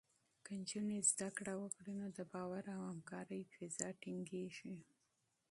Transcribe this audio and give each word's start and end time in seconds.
که 0.43 0.51
نجونې 0.59 0.97
زده 1.11 1.29
کړه 1.37 1.53
وکړي، 1.57 1.93
نو 2.01 2.07
د 2.17 2.19
باور 2.33 2.63
او 2.75 2.81
همکارۍ 2.91 3.41
فضا 3.53 3.87
ټینګېږي. 4.01 4.75